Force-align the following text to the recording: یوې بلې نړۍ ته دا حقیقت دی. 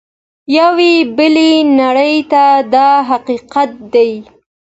یوې 0.57 0.93
بلې 1.17 1.51
نړۍ 1.79 2.15
ته 2.31 2.43
دا 2.73 2.89
حقیقت 3.09 3.71
دی. 3.93 4.11